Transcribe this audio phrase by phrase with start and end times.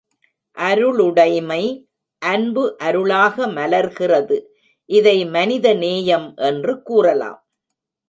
[0.57, 1.63] அருளுடைமை
[2.21, 4.39] அன்பு அருளாக மலர்கிறது
[4.89, 7.39] இதை மனித நேயம் என்று கூறலாம்.